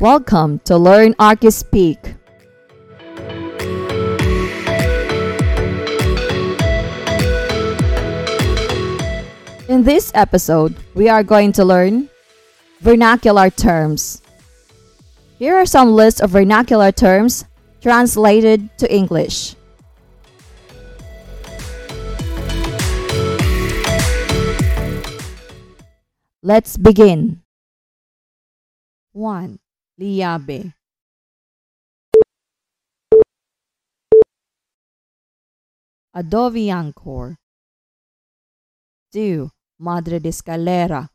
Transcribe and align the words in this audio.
Welcome 0.00 0.60
to 0.60 0.78
Learn 0.78 1.14
ArchiSpeak. 1.14 2.14
In 9.68 9.82
this 9.82 10.12
episode, 10.14 10.76
we 10.94 11.08
are 11.08 11.24
going 11.24 11.50
to 11.50 11.64
learn 11.64 12.08
vernacular 12.80 13.50
terms. 13.50 14.22
Here 15.36 15.56
are 15.56 15.66
some 15.66 15.90
lists 15.90 16.20
of 16.20 16.30
vernacular 16.30 16.92
terms 16.92 17.44
translated 17.80 18.70
to 18.78 18.94
English. 18.94 19.56
Let's 26.40 26.76
begin. 26.76 27.42
1. 29.10 29.58
Liabe 29.98 30.74
Adoviancor 36.14 37.34
2. 39.12 39.50
Madre 39.80 40.20
de 40.20 40.28
Escalera 40.28 41.08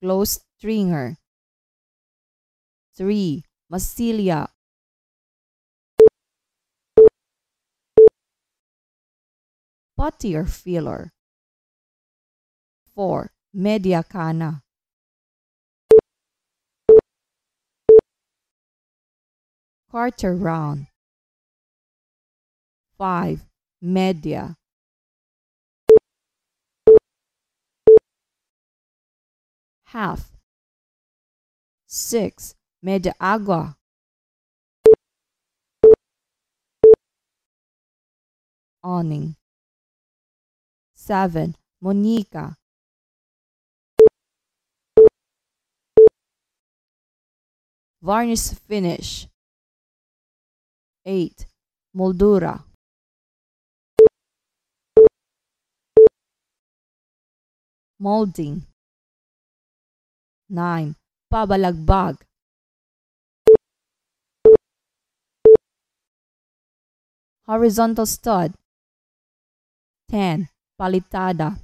Close 0.00 0.40
stringer 0.58 1.16
3. 2.94 3.42
Masilya 3.68 4.48
Putty 9.96 10.36
or 10.36 10.46
filler 10.46 11.10
4. 12.94 13.32
Media 13.54 14.02
cana 14.02 14.62
Quarter 19.92 20.34
round. 20.34 20.86
5. 22.96 23.44
Media. 23.82 24.56
Half. 29.84 30.32
6. 31.88 32.54
Media 32.82 33.12
agua. 33.20 33.76
Awning. 38.82 39.36
7. 40.94 41.54
Monica 41.82 42.56
Varnish 48.02 48.50
finish. 48.66 49.28
8. 51.06 51.46
Moldura. 51.94 52.64
Molding. 58.00 58.66
9. 60.48 60.96
Pabalagbag. 61.30 62.16
Horizontal 67.46 68.06
stud. 68.06 68.52
10. 70.10 70.48
Palitada. 70.76 71.54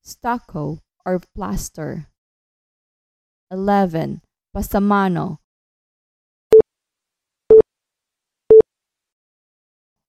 Stucco 0.00 0.78
or 1.04 1.20
plaster 1.34 2.08
11. 3.50 4.20
Pasamano 4.54 5.38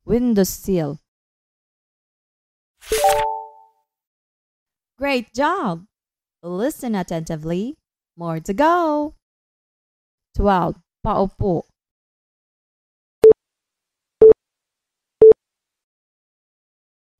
Window 0.05 0.43
sill 0.43 0.99
Great 4.97 5.33
job! 5.33 5.85
Listen 6.41 6.95
attentively. 6.95 7.75
More 8.15 8.39
to 8.39 8.53
go. 8.53 9.15
12. 10.35 10.75
Paupo 11.05 11.63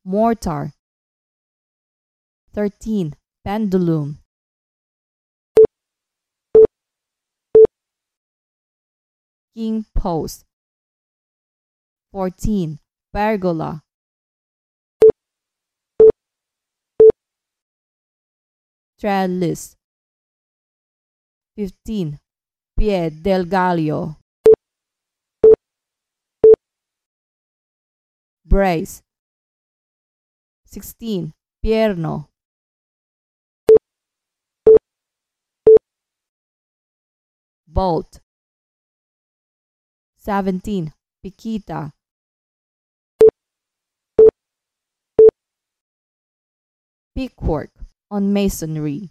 Mortar 0.05 0.73
13. 2.53 3.15
Pendulum. 3.43 4.19
King 9.53 9.83
post. 9.93 10.45
14. 12.13 12.79
Pergola. 13.11 13.81
Trellis. 18.97 19.75
15. 21.57 22.17
Pie 22.77 23.09
del 23.21 23.45
Gallo 23.45 24.15
Brace. 28.45 29.03
16. 30.65 31.33
Perno 31.59 32.32
Bolt 37.73 38.21
17. 40.17 40.93
Piketa 41.25 41.91
Pickwork 47.15 47.71
on 48.11 48.31
masonry 48.31 49.09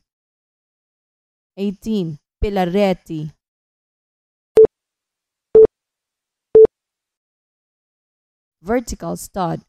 18. 1.57 2.19
Pilarete 2.41 3.33
Vertical 8.63 9.17
stud 9.17 9.63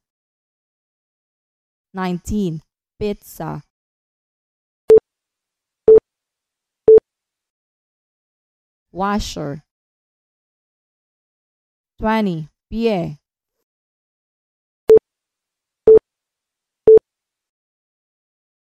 19. 1.95 2.61
Pizza 2.99 3.63
Washer 8.93 9.63
20. 11.97 12.47
Pie 12.71 13.17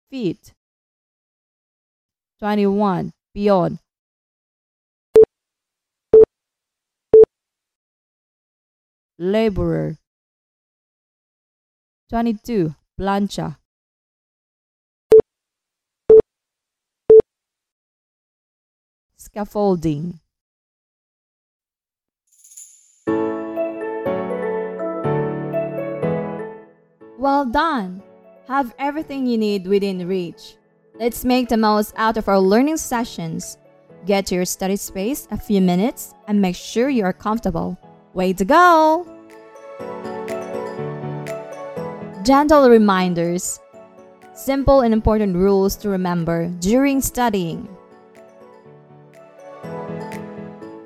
Feet 0.10 0.54
21. 2.40 3.12
Peon. 3.36 3.80
Laborer 9.20 9.98
22. 12.10 12.74
Plancha 13.00 13.58
Scaffolding 19.28 20.22
Well 27.20 27.44
done! 27.44 28.02
Have 28.48 28.74
everything 28.80 29.28
you 29.28 29.38
need 29.38 29.68
within 29.68 30.08
reach. 30.08 30.56
Let's 30.98 31.26
make 31.26 31.50
the 31.50 31.58
most 31.58 31.94
out 31.98 32.16
of 32.16 32.30
our 32.30 32.40
learning 32.40 32.78
sessions. 32.78 33.58
Get 34.06 34.28
to 34.28 34.36
your 34.36 34.46
study 34.46 34.78
space 34.78 35.28
a 35.30 35.38
few 35.38 35.60
minutes 35.60 36.14
and 36.30 36.42
make 36.42 36.56
sure 36.56 36.88
you 36.88 37.04
are 37.04 37.12
comfortable. 37.12 37.78
Way 38.14 38.32
to 38.32 38.46
go! 38.46 39.06
Gentle 42.24 42.70
reminders. 42.70 43.60
Simple 44.34 44.82
and 44.82 44.94
important 44.94 45.36
rules 45.36 45.76
to 45.78 45.90
remember 45.90 46.48
during 46.62 47.02
studying. 47.02 47.77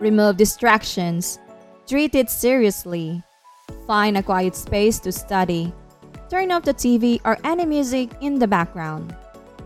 Remove 0.02 0.36
distractions. 0.36 1.38
Treat 1.86 2.16
it 2.16 2.28
seriously. 2.28 3.22
Find 3.86 4.18
a 4.18 4.24
quiet 4.24 4.56
space 4.56 5.00
to 5.02 5.12
study. 5.12 5.72
Turn 6.28 6.52
off 6.52 6.64
the 6.64 6.74
TV 6.74 7.22
or 7.24 7.38
any 7.44 7.66
music 7.66 8.10
in 8.20 8.40
the 8.40 8.48
background. 8.48 9.16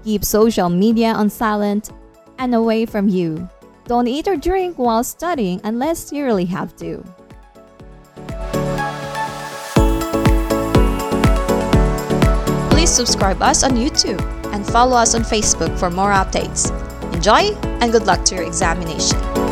Keep 0.03 0.25
social 0.25 0.67
media 0.67 1.13
on 1.13 1.29
silent 1.29 1.91
and 2.37 2.53
away 2.53 2.85
from 2.85 3.07
you. 3.07 3.47
Don't 3.85 4.07
eat 4.07 4.27
or 4.27 4.35
drink 4.35 4.77
while 4.77 5.05
studying 5.05 5.61
unless 5.63 6.11
you 6.11 6.25
really 6.25 6.43
have 6.43 6.75
to. 6.83 7.01
Please 12.71 12.89
subscribe 12.89 13.41
us 13.41 13.63
on 13.63 13.71
YouTube 13.71 14.21
and 14.53 14.67
follow 14.67 14.97
us 14.97 15.15
on 15.15 15.21
Facebook 15.21 15.79
for 15.79 15.89
more 15.89 16.11
updates. 16.11 16.75
Enjoy 17.13 17.55
and 17.79 17.93
good 17.93 18.05
luck 18.05 18.25
to 18.25 18.35
your 18.35 18.43
examination. 18.43 19.44